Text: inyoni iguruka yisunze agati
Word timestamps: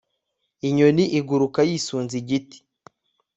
inyoni 0.67 1.03
iguruka 1.19 1.59
yisunze 1.69 2.15
agati 2.21 2.57